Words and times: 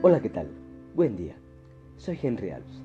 Hola, 0.00 0.20
¿qué 0.20 0.30
tal? 0.30 0.46
Buen 0.94 1.16
día. 1.16 1.34
Soy 1.96 2.16
Henry 2.22 2.50
Alves. 2.50 2.84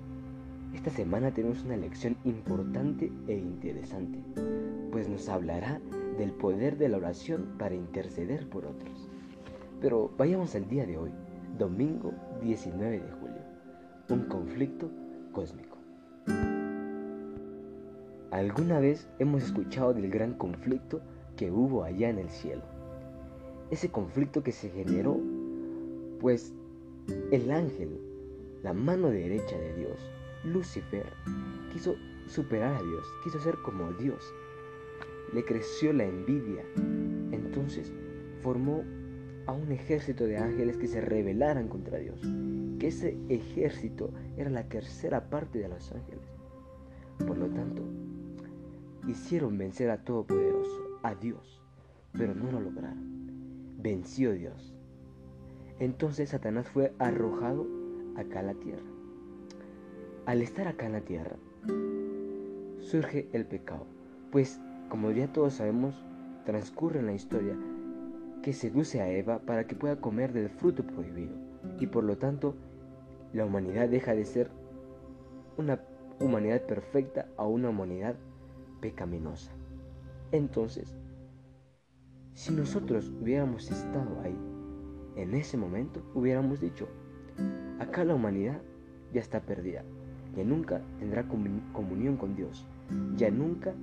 Esta 0.73 0.89
semana 0.89 1.31
tenemos 1.31 1.63
una 1.63 1.77
lección 1.77 2.17
importante 2.23 3.11
e 3.27 3.35
interesante, 3.35 4.17
pues 4.91 5.07
nos 5.07 5.29
hablará 5.29 5.79
del 6.17 6.31
poder 6.31 6.75
de 6.79 6.89
la 6.89 6.97
oración 6.97 7.53
para 7.59 7.75
interceder 7.75 8.49
por 8.49 8.65
otros. 8.65 9.07
Pero 9.79 10.09
vayamos 10.17 10.55
al 10.55 10.67
día 10.67 10.87
de 10.87 10.97
hoy, 10.97 11.11
domingo 11.59 12.15
19 12.41 12.99
de 12.99 13.11
julio, 13.11 13.43
un 14.09 14.23
conflicto 14.23 14.89
cósmico. 15.33 15.77
¿Alguna 18.31 18.79
vez 18.79 19.07
hemos 19.19 19.43
escuchado 19.43 19.93
del 19.93 20.09
gran 20.09 20.33
conflicto 20.33 20.99
que 21.37 21.51
hubo 21.51 21.83
allá 21.83 22.09
en 22.09 22.17
el 22.17 22.29
cielo? 22.31 22.63
Ese 23.69 23.91
conflicto 23.91 24.41
que 24.41 24.51
se 24.51 24.71
generó, 24.71 25.19
pues 26.19 26.55
el 27.31 27.51
ángel, 27.51 27.99
la 28.63 28.73
mano 28.73 29.09
derecha 29.09 29.57
de 29.57 29.75
Dios, 29.75 29.99
Lucifer, 30.43 31.05
quiso 31.71 31.95
superar 32.27 32.75
a 32.75 32.83
Dios, 32.83 33.05
quiso 33.23 33.39
ser 33.39 33.55
como 33.63 33.91
Dios. 33.93 34.33
Le 35.33 35.43
creció 35.43 35.93
la 35.93 36.05
envidia. 36.05 36.63
Entonces 37.31 37.91
formó 38.41 38.83
a 39.45 39.51
un 39.51 39.71
ejército 39.71 40.25
de 40.25 40.37
ángeles 40.37 40.77
que 40.77 40.87
se 40.87 41.01
rebelaran 41.01 41.67
contra 41.67 41.97
Dios. 41.97 42.21
Que 42.79 42.87
ese 42.87 43.17
ejército 43.29 44.11
era 44.37 44.49
la 44.49 44.67
tercera 44.67 45.29
parte 45.29 45.59
de 45.59 45.69
los 45.69 45.91
ángeles. 45.91 46.25
Por 47.25 47.37
lo 47.37 47.47
tanto, 47.47 47.83
hicieron 49.07 49.57
vencer 49.57 49.89
a 49.89 50.03
Todopoderoso, 50.03 50.99
a 51.03 51.15
Dios, 51.15 51.61
pero 52.13 52.33
no 52.35 52.51
lo 52.51 52.59
lograron. 52.59 53.77
Venció 53.79 54.31
Dios. 54.33 54.72
Entonces 55.83 56.29
Satanás 56.29 56.69
fue 56.69 56.93
arrojado 56.97 57.67
acá 58.15 58.39
a 58.39 58.43
la 58.43 58.53
tierra. 58.53 58.85
Al 60.25 60.41
estar 60.41 60.65
acá 60.69 60.85
en 60.85 60.93
la 60.93 61.01
tierra, 61.01 61.35
surge 62.79 63.27
el 63.33 63.45
pecado, 63.45 63.85
pues 64.31 64.61
como 64.87 65.11
ya 65.11 65.27
todos 65.33 65.55
sabemos, 65.55 66.01
transcurre 66.45 67.01
en 67.01 67.07
la 67.07 67.13
historia 67.13 67.57
que 68.41 68.53
seduce 68.53 69.01
a 69.01 69.09
Eva 69.09 69.39
para 69.39 69.67
que 69.67 69.75
pueda 69.75 69.97
comer 69.97 70.31
del 70.31 70.47
fruto 70.47 70.87
prohibido, 70.87 71.35
y 71.81 71.87
por 71.87 72.05
lo 72.05 72.17
tanto 72.17 72.55
la 73.33 73.43
humanidad 73.43 73.89
deja 73.89 74.15
de 74.15 74.23
ser 74.23 74.51
una 75.57 75.81
humanidad 76.21 76.61
perfecta 76.61 77.27
a 77.35 77.45
una 77.45 77.71
humanidad 77.71 78.15
pecaminosa. 78.79 79.51
Entonces, 80.31 80.95
si 82.35 82.53
nosotros 82.53 83.11
hubiéramos 83.21 83.69
estado 83.69 84.21
ahí, 84.21 84.52
en 85.15 85.33
ese 85.35 85.57
momento 85.57 86.01
hubiéramos 86.13 86.59
dicho, 86.59 86.87
acá 87.79 88.03
la 88.03 88.15
humanidad 88.15 88.61
ya 89.13 89.21
está 89.21 89.41
perdida, 89.41 89.83
ya 90.35 90.43
nunca 90.43 90.81
tendrá 90.99 91.27
comunión 91.27 92.17
con 92.17 92.35
Dios, 92.35 92.65
ya 93.15 93.29
nunca 93.29 93.73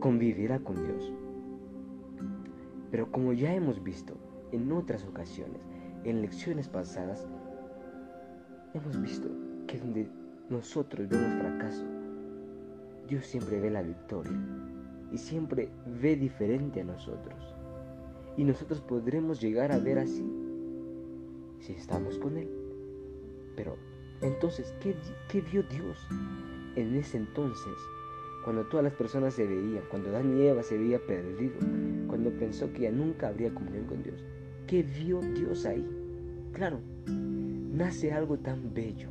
convivirá 0.00 0.58
con 0.58 0.76
Dios. 0.76 1.12
Pero 2.90 3.10
como 3.10 3.32
ya 3.32 3.54
hemos 3.54 3.82
visto 3.82 4.14
en 4.52 4.70
otras 4.72 5.04
ocasiones, 5.04 5.60
en 6.04 6.20
lecciones 6.20 6.68
pasadas, 6.68 7.26
hemos 8.74 9.00
visto 9.00 9.28
que 9.66 9.78
donde 9.78 10.08
nosotros 10.50 11.08
vemos 11.08 11.32
fracaso, 11.40 11.84
Dios 13.08 13.24
siempre 13.26 13.60
ve 13.60 13.70
la 13.70 13.82
victoria 13.82 14.38
y 15.12 15.18
siempre 15.18 15.70
ve 16.00 16.16
diferente 16.16 16.80
a 16.80 16.84
nosotros 16.84 17.53
y 18.36 18.44
nosotros 18.44 18.80
podremos 18.80 19.40
llegar 19.40 19.72
a 19.72 19.78
ver 19.78 19.98
así 19.98 20.24
si 21.60 21.72
estamos 21.72 22.18
con 22.18 22.36
Él. 22.36 22.48
Pero 23.56 23.76
entonces, 24.20 24.74
¿qué, 24.80 24.94
¿qué, 25.28 25.40
vio 25.40 25.62
Dios 25.62 25.98
en 26.76 26.94
ese 26.96 27.18
entonces? 27.18 27.74
Cuando 28.44 28.64
todas 28.66 28.84
las 28.84 28.94
personas 28.94 29.34
se 29.34 29.46
veían, 29.46 29.84
cuando 29.90 30.10
Dan 30.10 30.36
y 30.36 30.42
Eva 30.42 30.62
se 30.62 30.76
veía 30.76 30.98
perdido, 30.98 31.54
cuando 32.08 32.30
pensó 32.30 32.72
que 32.72 32.82
ya 32.82 32.90
nunca 32.90 33.28
habría 33.28 33.54
comunión 33.54 33.86
con 33.86 34.02
Dios. 34.02 34.22
¿Qué 34.66 34.82
vio 34.82 35.20
Dios 35.20 35.64
ahí? 35.64 35.86
Claro, 36.52 36.80
nace 37.06 38.12
algo 38.12 38.38
tan 38.38 38.74
bello, 38.74 39.08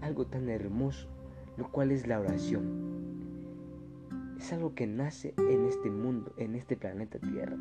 algo 0.00 0.26
tan 0.26 0.48
hermoso, 0.48 1.08
lo 1.56 1.70
cual 1.70 1.90
es 1.92 2.06
la 2.06 2.20
oración. 2.20 2.88
Es 4.38 4.52
algo 4.52 4.74
que 4.74 4.86
nace 4.86 5.34
en 5.36 5.64
este 5.66 5.90
mundo, 5.90 6.32
en 6.36 6.54
este 6.54 6.76
planeta 6.76 7.18
Tierra. 7.18 7.56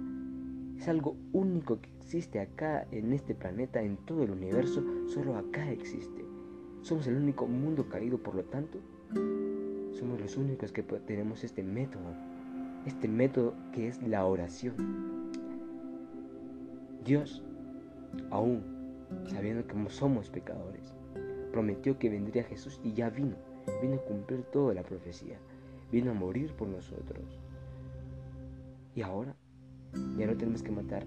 Es 0.77 0.87
algo 0.87 1.15
único 1.33 1.81
que 1.81 1.89
existe 1.97 2.39
acá 2.39 2.87
en 2.91 3.11
este 3.11 3.33
planeta, 3.33 3.81
en 3.81 3.97
todo 3.97 4.23
el 4.23 4.31
universo, 4.31 4.83
solo 5.07 5.35
acá 5.35 5.71
existe. 5.71 6.23
Somos 6.81 7.07
el 7.07 7.15
único 7.15 7.47
mundo 7.47 7.89
caído, 7.89 8.17
por 8.17 8.35
lo 8.35 8.43
tanto, 8.45 8.79
somos 9.91 10.21
los 10.21 10.37
únicos 10.37 10.71
que 10.71 10.83
tenemos 10.83 11.43
este 11.43 11.63
método, 11.63 12.13
este 12.85 13.07
método 13.07 13.55
que 13.73 13.87
es 13.87 14.01
la 14.03 14.25
oración. 14.25 15.31
Dios, 17.03 17.43
aún 18.29 18.63
sabiendo 19.25 19.65
que 19.65 19.89
somos 19.89 20.29
pecadores, 20.29 20.93
prometió 21.51 21.97
que 21.97 22.09
vendría 22.09 22.43
Jesús 22.43 22.79
y 22.83 22.93
ya 22.93 23.09
vino, 23.09 23.35
vino 23.81 23.95
a 23.95 24.05
cumplir 24.05 24.43
toda 24.43 24.73
la 24.73 24.83
profecía, 24.83 25.39
vino 25.91 26.11
a 26.11 26.13
morir 26.13 26.53
por 26.53 26.67
nosotros. 26.67 27.39
Y 28.95 29.01
ahora 29.01 29.35
ya 30.17 30.27
no 30.27 30.35
tenemos 30.35 30.63
que 30.63 30.71
matar 30.71 31.05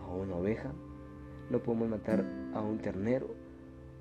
a 0.00 0.14
una 0.14 0.36
oveja, 0.36 0.72
no 1.50 1.58
podemos 1.62 1.88
matar 1.88 2.24
a 2.54 2.60
un 2.60 2.78
ternero 2.78 3.34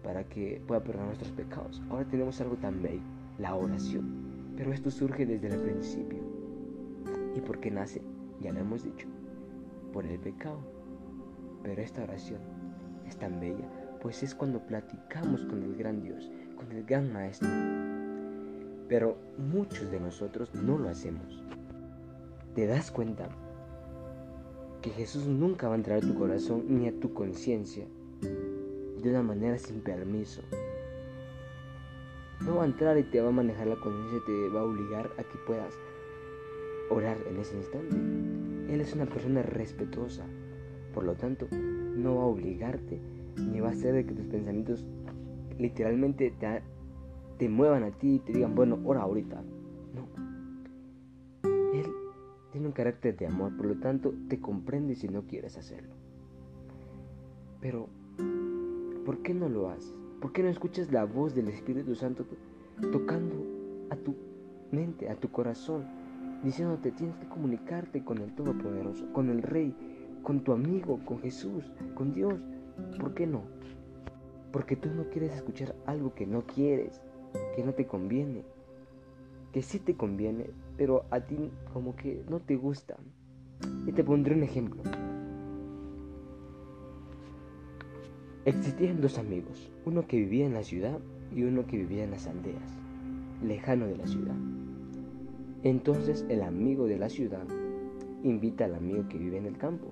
para 0.04 0.24
que 0.24 0.62
pueda 0.68 0.84
perdonar 0.84 1.08
nuestros 1.08 1.32
pecados. 1.32 1.82
Ahora 1.90 2.06
tenemos 2.06 2.40
algo 2.42 2.56
tan 2.58 2.82
bello, 2.82 3.02
la 3.38 3.56
oración. 3.56 4.54
Pero 4.58 4.74
esto 4.74 4.92
surge 4.92 5.26
desde 5.26 5.48
el 5.48 5.60
principio. 5.60 6.20
¿Y 7.36 7.42
por 7.42 7.60
qué 7.60 7.72
nace? 7.72 8.02
Ya 8.42 8.52
lo 8.52 8.60
hemos 8.60 8.84
dicho, 8.84 9.08
por 9.94 10.06
el 10.06 10.20
pecado. 10.20 10.60
Pero 11.64 11.82
esta 11.82 12.04
oración 12.04 12.42
es 13.08 13.18
tan 13.18 13.40
bella, 13.40 13.68
pues 14.02 14.24
es 14.24 14.34
cuando 14.36 14.60
platicamos 14.60 15.46
con 15.46 15.64
el 15.64 15.76
gran 15.76 16.02
Dios, 16.02 16.32
con 16.56 16.72
el 16.72 16.84
gran 16.84 17.14
Maestro. 17.14 17.50
Pero 18.88 19.18
muchos 19.38 19.90
de 19.92 20.00
nosotros 20.00 20.54
no 20.56 20.78
lo 20.78 20.90
hacemos 20.90 21.44
te 22.56 22.68
das 22.68 22.92
cuenta 22.92 23.30
que 24.82 24.90
Jesús 24.90 25.26
nunca 25.26 25.68
va 25.68 25.76
a 25.76 25.78
entrar 25.78 26.00
a 26.00 26.02
tu 26.02 26.16
corazón 26.16 26.66
ni 26.68 26.88
a 26.88 27.00
tu 27.00 27.14
conciencia 27.14 27.86
de 28.22 29.10
una 29.10 29.24
manera 29.24 29.58
sin 29.58 29.82
permiso. 29.82 30.42
No 32.42 32.56
va 32.56 32.64
a 32.64 32.66
entrar 32.66 32.98
y 32.98 33.04
te 33.04 33.22
va 33.22 33.30
a 33.30 33.32
manejar 33.32 33.68
la 33.68 33.76
conciencia 33.76 34.20
te 34.26 34.50
va 34.50 34.62
a 34.62 34.66
obligar 34.66 35.12
a 35.18 35.24
que 35.24 35.38
puedas 35.46 35.74
orar 36.90 37.18
en 37.30 37.38
ese 37.40 37.56
instante. 37.56 37.96
Él 38.74 38.82
es 38.82 38.94
una 38.94 39.06
persona 39.06 39.44
respetuosa, 39.44 40.26
por 40.94 41.04
lo 41.06 41.14
tanto, 41.14 41.48
no 41.52 42.16
va 42.16 42.24
a 42.24 42.26
obligarte 42.26 43.00
ni 43.38 43.62
va 43.62 43.70
a 43.70 43.72
hacer 43.72 43.94
de 43.94 44.06
que 44.06 44.14
tus 44.14 44.26
pensamientos 44.26 44.86
literalmente 45.58 46.32
te, 46.32 46.62
te 47.38 47.48
muevan 47.48 47.84
a 47.84 47.92
ti 47.92 48.16
y 48.16 48.20
te 48.20 48.34
digan, 48.34 48.56
bueno, 48.56 48.80
ora 48.84 49.04
ahorita 49.04 49.42
tiene 52.62 52.68
un 52.68 52.74
carácter 52.74 53.18
de 53.18 53.26
amor, 53.26 53.58
por 53.58 53.66
lo 53.66 53.80
tanto 53.80 54.14
te 54.30 54.40
comprende 54.40 54.94
si 54.94 55.08
no 55.08 55.24
quieres 55.24 55.58
hacerlo. 55.58 55.96
Pero, 57.60 57.90
¿por 59.04 59.24
qué 59.24 59.34
no 59.34 59.50
lo 59.50 59.70
haces? 59.70 59.96
¿Por 60.22 60.32
qué 60.32 60.44
no 60.44 60.50
escuchas 60.50 60.92
la 60.92 61.06
voz 61.06 61.34
del 61.34 61.48
Espíritu 61.48 61.96
Santo 61.96 62.24
tocando 62.92 63.44
a 63.90 63.96
tu 63.96 64.16
mente, 64.72 65.10
a 65.10 65.16
tu 65.16 65.32
corazón, 65.32 65.88
diciéndote 66.44 66.92
tienes 66.92 67.16
que 67.16 67.28
comunicarte 67.28 68.04
con 68.04 68.20
el 68.20 68.36
Todopoderoso, 68.36 69.12
con 69.12 69.32
el 69.32 69.42
Rey, 69.42 69.76
con 70.22 70.44
tu 70.44 70.52
amigo, 70.52 71.00
con 71.04 71.20
Jesús, 71.20 71.72
con 71.96 72.14
Dios? 72.14 72.36
¿Por 73.00 73.16
qué 73.16 73.26
no? 73.26 73.42
Porque 74.52 74.76
tú 74.76 74.92
no 74.92 75.10
quieres 75.10 75.34
escuchar 75.34 75.76
algo 75.88 76.14
que 76.14 76.28
no 76.28 76.46
quieres, 76.46 77.02
que 77.56 77.64
no 77.64 77.74
te 77.74 77.88
conviene, 77.88 78.44
que 79.52 79.64
sí 79.64 79.80
te 79.80 79.96
conviene, 79.96 80.52
pero 80.82 81.06
a 81.12 81.20
ti 81.20 81.52
como 81.74 81.96
que 81.96 82.24
no 82.28 82.40
te 82.40 82.56
gusta. 82.56 82.98
Y 83.86 83.92
te 83.92 84.04
pondré 84.04 84.34
un 84.34 84.42
ejemplo. 84.42 84.82
Existían 88.46 89.00
dos 89.00 89.20
amigos, 89.20 89.72
uno 89.86 90.08
que 90.08 90.18
vivía 90.18 90.48
en 90.48 90.56
la 90.56 90.64
ciudad 90.64 90.98
y 91.36 91.44
uno 91.44 91.68
que 91.68 91.78
vivía 91.78 92.04
en 92.04 92.10
las 92.10 92.26
aldeas, 92.26 92.80
lejano 93.44 93.86
de 93.86 93.96
la 93.96 94.08
ciudad. 94.08 94.34
Entonces 95.62 96.26
el 96.30 96.42
amigo 96.42 96.88
de 96.88 96.98
la 96.98 97.10
ciudad 97.10 97.46
invita 98.24 98.66
al 98.66 98.74
amigo 98.74 99.08
que 99.08 99.20
vive 99.20 99.38
en 99.38 99.46
el 99.46 99.60
campo 99.60 99.86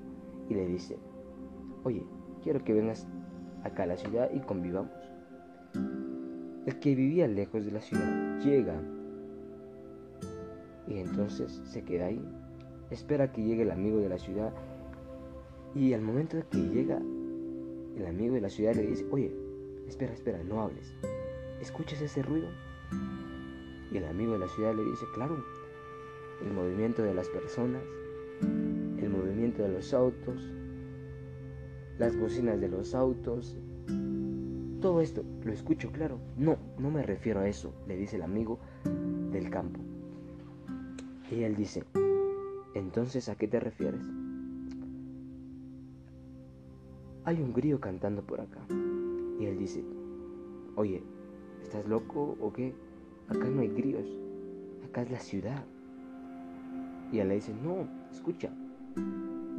y 0.49 0.55
le 0.55 0.65
dice, 0.65 0.97
oye, 1.83 2.01
quiero 2.41 2.63
que 2.63 2.73
vengas 2.73 3.05
acá 3.63 3.83
a 3.83 3.85
la 3.85 3.97
ciudad 3.97 4.31
y 4.33 4.39
convivamos. 4.39 4.97
El 6.65 6.79
que 6.79 6.95
vivía 6.95 7.27
lejos 7.27 7.63
de 7.63 7.73
la 7.73 7.81
ciudad 7.81 8.39
llega 8.39 8.81
y 10.89 10.97
entonces 10.97 11.61
se 11.65 11.83
queda 11.83 12.07
ahí, 12.07 12.21
espera 12.89 13.31
que 13.31 13.43
llegue 13.43 13.61
el 13.61 13.71
amigo 13.71 13.99
de 13.99 14.09
la 14.09 14.17
ciudad 14.17 14.51
y 15.75 15.93
al 15.93 16.01
momento 16.01 16.35
de 16.35 16.43
que 16.43 16.57
llega 16.57 16.99
el 17.95 18.05
amigo 18.07 18.35
de 18.35 18.41
la 18.41 18.49
ciudad 18.49 18.73
le 18.73 18.87
dice, 18.87 19.05
oye, 19.11 19.31
espera, 19.87 20.13
espera, 20.13 20.41
no 20.43 20.61
hables. 20.61 20.95
¿Escuchas 21.61 22.01
ese 22.01 22.23
ruido? 22.23 22.47
Y 23.91 23.97
el 23.97 24.05
amigo 24.05 24.33
de 24.33 24.39
la 24.39 24.47
ciudad 24.47 24.73
le 24.73 24.83
dice, 24.83 25.05
claro, 25.13 25.43
el 26.43 26.53
movimiento 26.53 27.03
de 27.03 27.13
las 27.13 27.27
personas, 27.29 27.83
el 28.41 29.09
movimiento 29.09 29.63
de 29.63 29.69
los 29.69 29.93
autos, 29.93 30.41
las 31.97 32.17
bocinas 32.17 32.59
de 32.61 32.69
los 32.69 32.95
autos, 32.95 33.57
todo 34.81 35.01
esto 35.01 35.23
lo 35.43 35.51
escucho 35.51 35.91
claro. 35.91 36.19
No, 36.37 36.57
no 36.77 36.89
me 36.89 37.03
refiero 37.03 37.41
a 37.41 37.47
eso, 37.47 37.73
le 37.87 37.97
dice 37.97 38.15
el 38.15 38.21
amigo 38.23 38.59
del 39.31 39.49
campo. 39.49 39.81
Y 41.31 41.43
él 41.43 41.55
dice, 41.55 41.83
entonces, 42.73 43.29
¿a 43.29 43.35
qué 43.35 43.47
te 43.47 43.59
refieres? 43.59 44.01
Hay 47.23 47.39
un 47.39 47.53
grillo 47.53 47.79
cantando 47.79 48.23
por 48.23 48.41
acá. 48.41 48.65
Y 49.39 49.45
él 49.45 49.59
dice, 49.59 49.83
oye, 50.75 51.03
¿estás 51.61 51.85
loco 51.87 52.35
o 52.41 52.51
qué? 52.51 52.73
Acá 53.27 53.47
no 53.47 53.61
hay 53.61 53.67
grillos, 53.67 54.07
acá 54.87 55.03
es 55.03 55.11
la 55.11 55.19
ciudad. 55.19 55.63
Y 57.11 57.19
él 57.19 57.27
le 57.27 57.35
dice, 57.35 57.53
no, 57.53 57.87
escucha. 58.11 58.49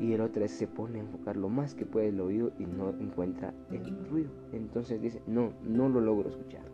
Y 0.00 0.12
el 0.12 0.22
otro 0.22 0.46
se 0.48 0.66
pone 0.66 0.98
a 0.98 1.02
enfocar 1.02 1.36
lo 1.36 1.48
más 1.48 1.74
que 1.74 1.86
puede 1.86 2.08
el 2.08 2.20
oído 2.20 2.52
y 2.58 2.64
no 2.64 2.90
encuentra 2.90 3.54
el 3.70 4.08
ruido. 4.08 4.30
Entonces 4.52 5.00
dice, 5.00 5.22
no, 5.28 5.52
no 5.62 5.88
lo 5.88 6.00
logro 6.00 6.30
escuchar. 6.30 6.64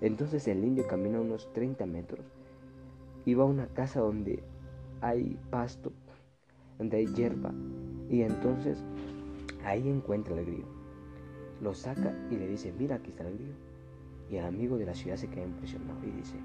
Entonces 0.00 0.46
el 0.46 0.62
indio 0.62 0.86
camina 0.86 1.20
unos 1.20 1.52
30 1.54 1.86
metros 1.86 2.24
va 3.34 3.44
a 3.44 3.46
una 3.46 3.66
casa 3.68 4.00
donde 4.00 4.42
hay 5.00 5.38
pasto, 5.50 5.92
donde 6.78 6.98
hay 6.98 7.06
hierba. 7.06 7.52
Y 8.10 8.22
entonces 8.22 8.82
ahí 9.64 9.88
encuentra 9.88 10.38
el 10.38 10.44
grillo. 10.44 10.66
Lo 11.60 11.74
saca 11.74 12.14
y 12.30 12.36
le 12.36 12.48
dice, 12.48 12.72
mira, 12.78 12.96
aquí 12.96 13.10
está 13.10 13.26
el 13.26 13.34
grillo. 13.34 13.54
Y 14.30 14.36
el 14.36 14.44
amigo 14.44 14.78
de 14.78 14.86
la 14.86 14.94
ciudad 14.94 15.16
se 15.16 15.28
queda 15.28 15.44
impresionado 15.44 15.98
y 16.04 16.10
dice, 16.10 16.36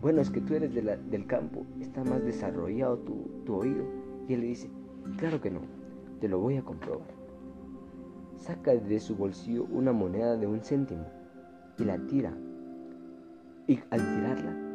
bueno, 0.00 0.20
es 0.20 0.30
que 0.30 0.40
tú 0.40 0.54
eres 0.54 0.72
del 0.74 1.26
campo, 1.26 1.66
está 1.80 2.04
más 2.04 2.24
desarrollado 2.24 2.98
tu, 2.98 3.54
oído. 3.54 3.84
Y 4.28 4.34
él 4.34 4.40
le 4.40 4.46
dice, 4.46 4.70
claro 5.18 5.40
que 5.40 5.50
no, 5.50 5.60
te 6.20 6.28
lo 6.28 6.38
voy 6.38 6.56
a 6.56 6.62
comprobar. 6.62 7.08
Saca 8.36 8.74
de 8.74 9.00
su 9.00 9.16
bolsillo 9.16 9.64
una 9.64 9.92
moneda 9.92 10.36
de 10.36 10.46
un 10.46 10.60
céntimo 10.60 11.06
y 11.78 11.84
la 11.84 11.98
tira. 12.06 12.32
Y 13.66 13.78
al 13.90 14.00
tirarla, 14.00 14.69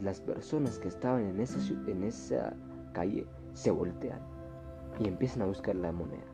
todas 0.00 0.18
las 0.18 0.20
personas 0.20 0.78
que 0.78 0.88
estaban 0.88 1.24
en 1.24 1.40
esa, 1.40 1.58
en 1.86 2.02
esa 2.04 2.56
calle 2.92 3.26
se 3.52 3.70
voltean 3.70 4.20
y 4.98 5.08
empiezan 5.08 5.42
a 5.42 5.46
buscar 5.46 5.76
la 5.76 5.92
moneda. 5.92 6.24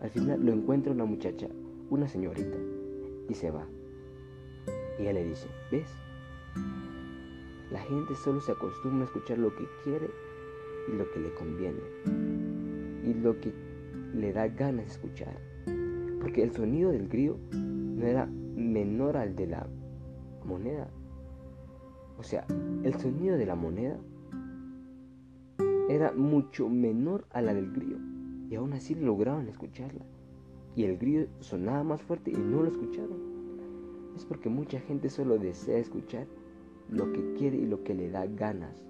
Al 0.00 0.10
final 0.10 0.44
lo 0.44 0.52
encuentra 0.52 0.92
una 0.92 1.04
muchacha, 1.04 1.46
una 1.90 2.08
señorita, 2.08 2.56
y 3.28 3.34
se 3.34 3.50
va. 3.50 3.66
Y 4.98 5.02
ella 5.02 5.12
le 5.12 5.24
dice, 5.24 5.48
¿ves? 5.70 5.88
La 7.70 7.80
gente 7.80 8.14
solo 8.16 8.40
se 8.40 8.52
acostumbra 8.52 9.02
a 9.02 9.06
escuchar 9.06 9.38
lo 9.38 9.54
que 9.54 9.64
quiere 9.84 10.10
y 10.88 10.96
lo 10.96 11.10
que 11.10 11.20
le 11.20 11.34
conviene. 11.34 11.80
Y 13.04 13.14
lo 13.14 13.38
que 13.40 13.52
le 14.14 14.32
da 14.32 14.48
ganas 14.48 14.86
de 14.86 14.92
escuchar. 14.92 15.38
Porque 16.20 16.42
el 16.42 16.52
sonido 16.52 16.90
del 16.90 17.08
grillo 17.08 17.38
no 17.52 18.06
era 18.06 18.26
menor 18.26 19.16
al 19.16 19.36
de 19.36 19.46
la 19.46 19.66
moneda. 20.44 20.90
O 22.20 22.22
sea, 22.22 22.44
el 22.82 22.92
sonido 23.00 23.38
de 23.38 23.46
la 23.46 23.54
moneda 23.54 23.98
era 25.88 26.12
mucho 26.12 26.68
menor 26.68 27.24
a 27.30 27.40
la 27.40 27.54
del 27.54 27.72
grillo. 27.72 27.96
Y 28.50 28.56
aún 28.56 28.74
así 28.74 28.94
lograron 28.94 29.48
escucharla. 29.48 30.04
Y 30.76 30.84
el 30.84 30.98
grillo 30.98 31.28
sonaba 31.38 31.82
más 31.82 32.02
fuerte 32.02 32.30
y 32.30 32.36
no 32.36 32.62
lo 32.62 32.68
escucharon. 32.68 33.16
Es 34.14 34.26
porque 34.26 34.50
mucha 34.50 34.80
gente 34.80 35.08
solo 35.08 35.38
desea 35.38 35.78
escuchar 35.78 36.26
lo 36.90 37.10
que 37.10 37.32
quiere 37.38 37.56
y 37.56 37.64
lo 37.64 37.82
que 37.84 37.94
le 37.94 38.10
da 38.10 38.26
ganas. 38.26 38.84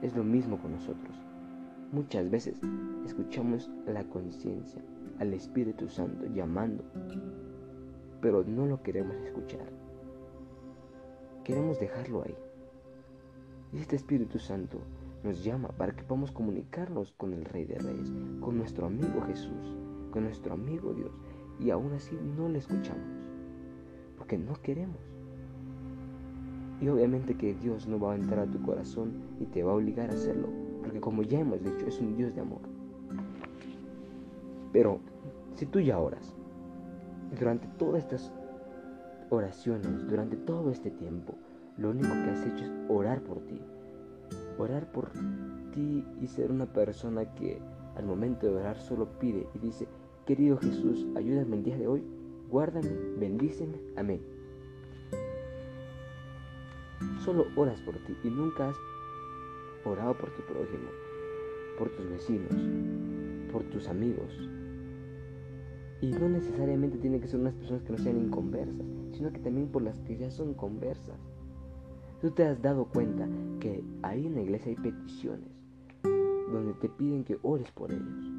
Es 0.00 0.14
lo 0.14 0.22
mismo 0.22 0.62
con 0.62 0.74
nosotros. 0.74 1.16
Muchas 1.90 2.30
veces 2.30 2.60
escuchamos 3.04 3.68
la 3.84 4.04
conciencia, 4.04 4.80
al 5.18 5.34
Espíritu 5.34 5.88
Santo 5.88 6.26
llamando, 6.32 6.84
pero 8.20 8.44
no 8.44 8.66
lo 8.66 8.80
queremos 8.80 9.16
escuchar. 9.16 9.82
Queremos 11.44 11.80
dejarlo 11.80 12.22
ahí. 12.22 12.36
Y 13.72 13.78
este 13.78 13.96
Espíritu 13.96 14.38
Santo 14.38 14.78
nos 15.24 15.42
llama 15.42 15.68
para 15.70 15.92
que 15.92 16.04
podamos 16.04 16.30
comunicarnos 16.30 17.12
con 17.12 17.32
el 17.32 17.44
Rey 17.44 17.64
de 17.64 17.78
Reyes, 17.78 18.12
con 18.40 18.58
nuestro 18.58 18.86
amigo 18.86 19.22
Jesús, 19.26 19.76
con 20.12 20.24
nuestro 20.24 20.54
amigo 20.54 20.94
Dios, 20.94 21.10
y 21.58 21.70
aún 21.70 21.92
así 21.94 22.16
no 22.36 22.48
le 22.48 22.58
escuchamos, 22.58 23.18
porque 24.16 24.38
no 24.38 24.54
queremos. 24.62 25.00
Y 26.80 26.88
obviamente 26.88 27.36
que 27.36 27.54
Dios 27.54 27.88
no 27.88 27.98
va 27.98 28.12
a 28.12 28.16
entrar 28.16 28.48
a 28.48 28.50
tu 28.50 28.62
corazón 28.62 29.12
y 29.40 29.46
te 29.46 29.64
va 29.64 29.72
a 29.72 29.76
obligar 29.76 30.10
a 30.10 30.14
hacerlo. 30.14 30.48
Porque 30.82 31.00
como 31.00 31.22
ya 31.22 31.40
hemos 31.40 31.62
dicho, 31.62 31.86
es 31.86 32.00
un 32.00 32.16
Dios 32.16 32.34
de 32.34 32.40
amor. 32.40 32.60
Pero 34.72 34.98
si 35.54 35.66
tú 35.66 35.80
ya 35.80 35.98
oras, 35.98 36.34
durante 37.38 37.68
todas 37.78 38.02
estas 38.02 38.32
oraciones, 39.32 40.06
durante 40.08 40.36
todo 40.36 40.70
este 40.70 40.90
tiempo, 40.90 41.34
lo 41.78 41.90
único 41.90 42.08
que 42.08 42.30
has 42.30 42.46
hecho 42.46 42.64
es 42.64 42.70
orar 42.88 43.22
por 43.22 43.38
ti. 43.46 43.58
Orar 44.58 44.92
por 44.92 45.10
ti 45.72 46.04
y 46.20 46.26
ser 46.26 46.52
una 46.52 46.66
persona 46.66 47.24
que 47.34 47.58
al 47.96 48.04
momento 48.04 48.46
de 48.46 48.56
orar 48.56 48.78
solo 48.78 49.18
pide 49.18 49.46
y 49.54 49.58
dice, 49.58 49.88
querido 50.26 50.58
Jesús, 50.58 51.06
ayúdame 51.16 51.56
el 51.56 51.64
día 51.64 51.78
de 51.78 51.86
hoy, 51.86 52.04
guárdame, 52.50 52.90
bendíceme, 53.18 53.80
amén. 53.96 54.20
Solo 57.24 57.46
oras 57.56 57.80
por 57.80 57.94
ti 57.94 58.14
y 58.24 58.28
nunca 58.28 58.68
has 58.68 58.76
orado 59.86 60.14
por 60.18 60.30
tu 60.30 60.42
prójimo, 60.42 60.90
por 61.78 61.88
tus 61.88 62.08
vecinos, 62.10 62.54
por 63.50 63.62
tus 63.64 63.88
amigos. 63.88 64.30
Y 66.02 66.10
no 66.10 66.28
necesariamente 66.28 66.98
tiene 66.98 67.18
que 67.18 67.28
ser 67.28 67.40
unas 67.40 67.54
personas 67.54 67.82
que 67.82 67.92
no 67.92 67.98
sean 67.98 68.18
inconversas, 68.18 68.84
sino 69.12 69.32
que 69.32 69.38
también 69.38 69.68
por 69.68 69.80
las 69.80 69.98
que 70.00 70.18
ya 70.18 70.30
son 70.30 70.52
conversas. 70.52 71.16
Tú 72.20 72.30
te 72.32 72.44
has 72.44 72.60
dado 72.60 72.84
cuenta 72.84 73.26
que 73.58 73.82
ahí 74.02 74.26
en 74.26 74.34
la 74.34 74.42
iglesia 74.42 74.68
hay 74.68 74.76
peticiones 74.76 75.48
donde 76.52 76.74
te 76.74 76.90
piden 76.90 77.24
que 77.24 77.38
ores 77.42 77.70
por 77.70 77.90
ellos. 77.90 78.30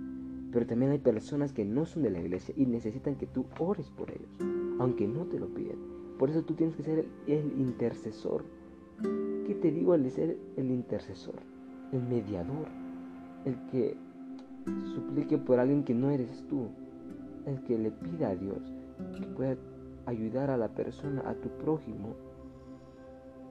Pero 0.52 0.68
también 0.68 0.92
hay 0.92 1.00
personas 1.00 1.52
que 1.52 1.66
no 1.66 1.88
son 1.88 2.04
de 2.04 2.12
la 2.12 2.20
iglesia 2.20 2.54
y 2.56 2.68
necesitan 2.68 3.16
que 3.16 3.26
tú 3.26 3.46
ores 3.58 3.90
por 3.90 4.12
ellos, 4.12 4.30
aunque 4.78 5.08
no 5.08 5.26
te 5.26 5.40
lo 5.40 5.48
piden. 5.48 5.80
Por 6.20 6.30
eso 6.30 6.44
tú 6.44 6.54
tienes 6.54 6.76
que 6.76 6.84
ser 6.84 7.08
el 7.26 7.60
intercesor 7.60 8.44
¿Qué 9.46 9.56
te 9.56 9.72
digo 9.72 9.94
al 9.94 10.10
ser 10.10 10.38
el 10.56 10.72
intercesor, 10.72 11.36
el 11.92 12.02
mediador, 12.04 12.68
el 13.44 13.56
que 13.72 13.98
suplique 14.96 15.38
por 15.38 15.60
alguien 15.60 15.84
que 15.84 15.94
no 15.94 16.10
eres 16.10 16.46
tú, 16.48 16.70
el 17.46 17.64
que 17.64 17.78
le 17.78 17.92
pida 17.92 18.30
a 18.30 18.36
Dios 18.36 18.62
que 19.18 19.26
pueda 19.28 19.58
ayudar 20.06 20.50
a 20.50 20.58
la 20.58 20.70
persona, 20.70 21.24
a 21.26 21.34
tu 21.34 21.50
prójimo, 21.50 22.16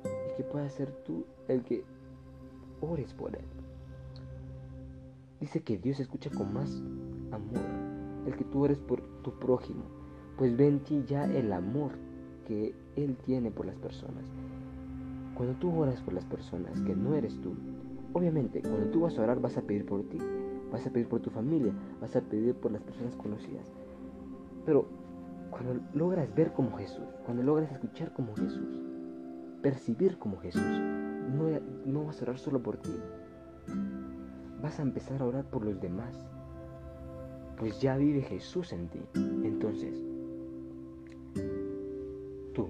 y 0.05 0.37
que 0.37 0.45
pueda 0.45 0.69
ser 0.69 0.91
tú 1.05 1.25
el 1.49 1.63
que 1.63 1.85
ores 2.81 3.13
por 3.15 3.35
él? 3.35 3.45
Dice 5.41 5.61
que 5.63 5.77
Dios 5.77 6.01
escucha 6.01 6.31
con 6.31 6.53
más 6.53 6.83
amor 7.33 7.93
el 8.27 8.37
que 8.37 8.45
tú 8.45 8.63
ores 8.63 8.79
por 8.79 9.03
tu 9.23 9.33
prójimo, 9.39 9.83
pues 10.37 10.57
ve 10.57 10.69
en 10.69 10.81
ti 10.81 11.03
ya 11.07 11.25
el 11.25 11.53
amor 11.53 11.93
que 12.47 12.75
Él 12.97 13.17
tiene 13.25 13.51
por 13.51 13.67
las 13.67 13.77
personas. 13.77 14.25
Cuando 15.35 15.55
tú 15.57 15.77
oras 15.77 16.01
por 16.03 16.15
las 16.15 16.25
personas 16.25 16.81
que 16.83 16.95
no 16.95 17.15
eres 17.15 17.41
tú, 17.41 17.55
obviamente 18.13 18.61
cuando 18.61 18.87
tú 18.91 19.01
vas 19.01 19.19
a 19.19 19.23
orar 19.23 19.41
vas 19.41 19.57
a 19.57 19.63
pedir 19.63 19.87
por 19.87 20.03
ti, 20.05 20.19
vas 20.73 20.87
a 20.87 20.91
pedir 20.91 21.07
por 21.07 21.21
tu 21.21 21.31
familia, 21.31 21.73
vas 22.01 22.17
a 22.17 22.23
pedir 22.23 22.55
por 22.55 22.73
las 22.73 22.83
personas 22.83 23.15
conocidas. 23.15 23.71
Pero 24.65 24.89
cuando 25.51 25.79
logras 25.93 26.35
ver 26.35 26.53
como 26.53 26.77
Jesús, 26.79 27.07
cuando 27.27 27.43
logras 27.43 27.71
escuchar 27.71 28.13
como 28.15 28.35
Jesús, 28.35 28.81
percibir 29.61 30.19
como 30.19 30.39
Jesús, 30.39 30.63
no, 30.63 31.61
no 31.85 32.07
vas 32.07 32.21
a 32.21 32.25
orar 32.25 32.39
solo 32.39 32.63
por 32.63 32.79
ti, 32.79 32.97
vas 34.63 34.79
a 34.79 34.83
empezar 34.83 35.21
a 35.21 35.27
orar 35.27 35.45
por 35.45 35.65
los 35.65 35.79
demás, 35.81 36.27
pues 37.59 37.81
ya 37.81 37.97
vive 37.97 38.23
Jesús 38.23 38.73
en 38.73 38.89
ti. 38.89 39.01
Entonces, 39.15 40.03
tú, 42.55 42.69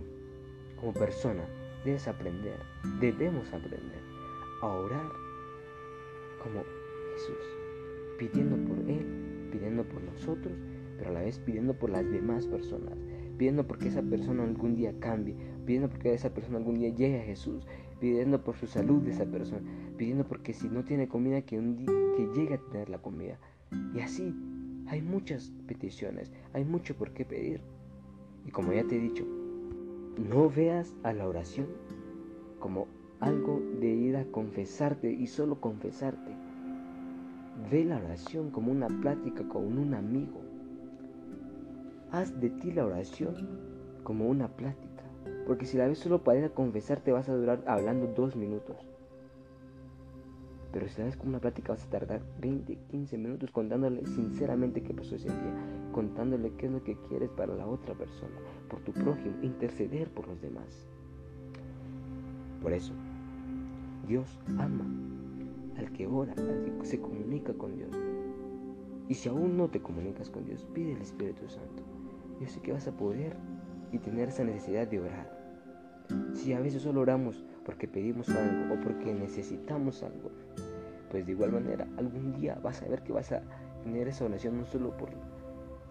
como 0.80 0.92
persona, 0.92 1.44
debes 1.85 2.09
aprender, 2.09 2.59
debemos 3.00 3.47
aprender 3.52 4.00
a 4.61 4.66
orar 4.66 5.09
como 6.42 6.64
Jesús, 7.14 7.62
pidiendo 8.19 8.57
por 8.69 8.78
Él, 8.90 9.49
pidiendo 9.50 9.85
por 9.85 10.02
nosotros, 10.02 10.54
pero 10.97 11.11
a 11.11 11.12
la 11.14 11.23
vez 11.23 11.38
pidiendo 11.38 11.75
por 11.75 11.90
las 11.90 12.09
demás 12.11 12.47
personas, 12.47 12.99
pidiendo 13.38 13.66
porque 13.66 13.88
esa 13.88 14.02
persona 14.02 14.45
algún 14.45 14.75
día 14.75 14.95
cambie, 15.00 15.37
pidiendo 15.66 15.88
porque 15.88 16.14
esa 16.14 16.33
persona 16.33 16.59
algún 16.59 16.78
día 16.78 16.90
llegue 16.90 17.21
a 17.21 17.25
Jesús, 17.25 17.66
pidiendo 18.00 18.42
por 18.42 18.57
su 18.57 18.66
salud 18.66 19.02
de 19.02 19.12
esa 19.12 19.26
persona, 19.26 19.62
pidiendo 19.97 20.26
porque 20.26 20.52
si 20.52 20.69
no 20.69 20.85
tiene 20.85 21.09
comida 21.09 21.42
que 21.42 21.59
un 21.59 21.76
día 21.76 21.92
que 22.16 22.28
llegue 22.35 22.54
a 22.54 22.71
tener 22.71 22.88
la 22.88 22.99
comida. 22.99 23.38
Y 23.95 24.00
así, 24.00 24.35
Hay 24.88 25.00
muchas 25.00 25.52
peticiones, 25.66 26.33
hay 26.52 26.64
mucho 26.64 26.95
por 26.97 27.12
qué 27.12 27.25
pedir. 27.25 27.61
Y 28.45 28.50
como 28.50 28.73
ya 28.73 28.85
te 28.85 28.97
he 28.97 29.00
dicho, 29.00 29.25
no 30.19 30.50
veas 30.50 30.95
a 31.02 31.12
la 31.12 31.26
oración 31.26 31.69
como 32.59 32.88
algo 33.21 33.62
de 33.81 33.87
ir 33.87 34.16
a 34.16 34.25
confesarte 34.26 35.11
y 35.11 35.26
solo 35.28 35.61
confesarte. 35.61 36.33
Ve 37.71 37.85
la 37.85 37.97
oración 37.97 38.50
como 38.50 38.73
una 38.73 38.88
plática 38.88 39.47
con 39.49 39.78
un 39.78 39.95
amigo. 39.95 40.40
Haz 42.11 42.38
de 42.40 42.50
ti 42.50 42.73
la 42.73 42.85
oración 42.85 43.35
como 44.02 44.28
una 44.28 44.49
plática. 44.49 45.04
Porque 45.47 45.66
si 45.66 45.76
la 45.76 45.87
ves 45.87 45.99
solo 45.99 46.23
para 46.23 46.38
ir 46.38 46.45
a 46.45 46.50
confesarte 46.50 47.12
vas 47.12 47.28
a 47.28 47.35
durar 47.35 47.62
hablando 47.66 48.07
dos 48.09 48.37
minutos. 48.37 48.76
Pero 50.73 50.88
si 50.88 50.99
la 50.99 51.07
ves 51.07 51.16
como 51.16 51.31
una 51.31 51.40
plática 51.40 51.73
vas 51.73 51.85
a 51.85 51.90
tardar 51.90 52.23
20, 52.40 52.76
15 52.90 53.19
minutos 53.19 53.50
contándole 53.50 54.04
sinceramente 54.07 54.83
qué 54.83 54.95
pasó 54.95 55.16
ese 55.16 55.28
día. 55.28 55.90
Contándole 55.92 56.52
qué 56.57 56.66
es 56.66 56.73
lo 56.73 56.83
que 56.83 56.97
quieres 57.09 57.31
para 57.31 57.54
la 57.54 57.66
otra 57.66 57.95
persona. 57.95 58.37
Por 58.69 58.81
tu 58.81 58.92
prójimo. 58.92 59.37
Interceder 59.42 60.09
por 60.09 60.26
los 60.28 60.40
demás. 60.40 60.87
Por 62.62 62.73
eso, 62.73 62.92
Dios 64.07 64.38
ama 64.59 64.85
al 65.76 65.92
que 65.92 66.06
ora, 66.06 66.32
al 66.32 66.78
que 66.80 66.86
se 66.86 67.00
comunica 67.00 67.52
con 67.54 67.76
Dios. 67.76 67.96
Y 69.08 69.14
si 69.14 69.28
aún 69.28 69.56
no 69.56 69.68
te 69.68 69.80
comunicas 69.80 70.30
con 70.30 70.44
Dios, 70.44 70.66
pide 70.72 70.92
el 70.92 71.02
Espíritu 71.02 71.48
Santo. 71.48 71.82
Yo 72.40 72.48
sé 72.48 72.60
que 72.60 72.72
vas 72.72 72.88
a 72.88 72.96
poder 72.96 73.36
y 73.92 73.98
tener 73.98 74.28
esa 74.28 74.44
necesidad 74.44 74.88
de 74.88 75.00
orar. 75.00 75.42
Si 76.34 76.52
a 76.52 76.60
veces 76.60 76.82
solo 76.82 77.00
oramos 77.00 77.44
porque 77.64 77.88
pedimos 77.88 78.28
algo 78.30 78.74
o 78.74 78.80
porque 78.80 79.12
necesitamos 79.14 80.02
algo, 80.02 80.30
pues 81.10 81.26
de 81.26 81.32
igual 81.32 81.52
manera 81.52 81.86
algún 81.96 82.32
día 82.32 82.58
vas 82.62 82.82
a 82.82 82.88
ver 82.88 83.02
que 83.02 83.12
vas 83.12 83.32
a 83.32 83.42
tener 83.82 84.08
esa 84.08 84.24
oración 84.24 84.58
no 84.58 84.66
solo 84.66 84.96
por 84.96 85.10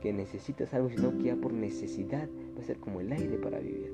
que 0.01 0.11
necesitas 0.11 0.73
algo, 0.73 0.89
sino 0.89 1.15
que 1.17 1.25
ya 1.25 1.35
por 1.35 1.53
necesidad 1.53 2.27
va 2.57 2.61
a 2.61 2.65
ser 2.65 2.79
como 2.79 3.01
el 3.01 3.11
aire 3.11 3.38
para 3.38 3.59
vivir. 3.59 3.93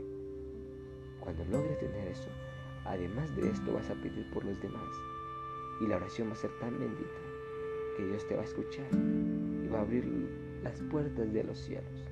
Cuando 1.20 1.44
logres 1.46 1.78
tener 1.80 2.08
eso, 2.08 2.30
además 2.86 3.36
de 3.36 3.50
esto 3.50 3.74
vas 3.74 3.90
a 3.90 3.96
pedir 3.96 4.30
por 4.32 4.46
los 4.46 4.60
demás. 4.62 4.88
Y 5.82 5.88
la 5.88 5.98
oración 5.98 6.30
va 6.30 6.34
a 6.34 6.36
ser 6.36 6.52
tan 6.60 6.80
bendita 6.80 7.20
que 7.96 8.06
Dios 8.06 8.28
te 8.28 8.36
va 8.36 8.42
a 8.42 8.46
escuchar 8.46 8.88
y 8.94 9.68
va 9.68 9.80
a 9.80 9.82
abrir 9.82 10.06
las 10.64 10.82
puertas 10.84 11.34
de 11.34 11.44
los 11.44 11.58
cielos 11.60 12.06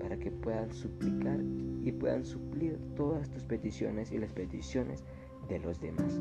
para 0.00 0.18
que 0.18 0.30
puedan 0.30 0.72
suplicar 0.72 1.38
y 1.82 1.92
puedan 1.92 2.24
suplir 2.24 2.78
todas 2.96 3.30
tus 3.30 3.44
peticiones 3.44 4.10
y 4.12 4.18
las 4.18 4.32
peticiones 4.32 5.04
de 5.48 5.58
los 5.60 5.80
demás. 5.80 6.20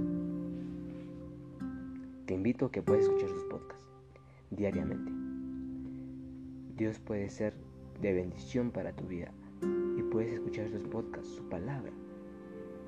Te 2.26 2.34
invito 2.36 2.68
a 2.68 2.72
que 2.72 2.82
puedas 2.82 3.04
escuchar 3.06 3.30
sus 3.30 3.44
podcasts 3.46 3.88
diariamente. 4.52 5.12
Dios 6.78 7.00
puede 7.00 7.30
ser 7.30 7.54
de 8.02 8.14
bendición 8.14 8.72
para 8.72 8.94
tu 8.94 9.06
vida 9.06 9.34
y 9.98 10.04
puedes 10.04 10.34
escuchar 10.34 10.70
sus 10.70 10.84
podcasts, 10.84 11.30
su 11.30 11.44
palabra, 11.50 11.92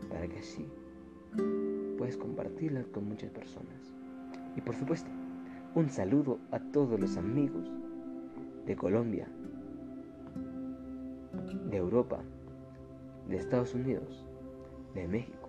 para 0.10 0.28
que 0.28 0.40
así 0.40 0.66
puedas 2.02 2.18
compartirla 2.18 2.84
con 2.92 3.08
muchas 3.08 3.30
personas. 3.30 3.94
Y 4.56 4.62
por 4.62 4.74
supuesto, 4.74 5.08
un 5.76 5.88
saludo 5.88 6.40
a 6.50 6.58
todos 6.58 7.00
los 7.00 7.16
amigos 7.16 7.72
de 8.66 8.76
Colombia, 8.76 9.28
de 11.70 11.78
Europa, 11.78 12.24
de 13.30 13.38
Estados 13.38 13.76
Unidos, 13.76 14.26
de 14.96 15.08
México 15.08 15.48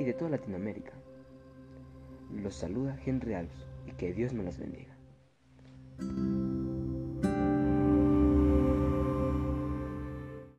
y 0.00 0.04
de 0.04 0.14
toda 0.14 0.30
Latinoamérica. 0.30 0.92
Los 2.32 2.54
saluda 2.54 2.98
Henry 3.04 3.34
Alves 3.34 3.66
y 3.86 3.92
que 3.92 4.14
Dios 4.14 4.32
me 4.32 4.42
los 4.42 4.56
bendiga. 4.56 4.96